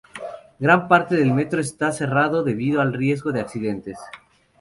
Gran 0.59 0.87
parte 0.87 1.15
del 1.15 1.31
metro 1.31 1.61
está 1.61 1.91
cerrado 1.91 2.43
debido 2.43 2.81
al 2.81 2.91
riesgo 2.91 3.31
de 3.31 3.41
accidentes. 3.41 3.99